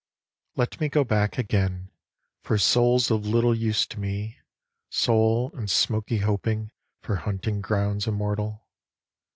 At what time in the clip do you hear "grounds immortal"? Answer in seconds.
7.61-8.65